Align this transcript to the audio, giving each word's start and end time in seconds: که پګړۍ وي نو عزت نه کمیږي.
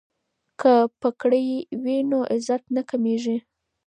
که 0.59 0.73
پګړۍ 0.99 1.47
وي 1.83 1.97
نو 2.09 2.19
عزت 2.31 2.63
نه 2.75 2.81
کمیږي. 2.89 3.37